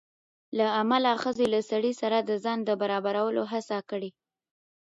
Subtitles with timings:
[0.57, 4.09] له امله ښځې له سړي سره د ځان د برابرولو هڅه کړې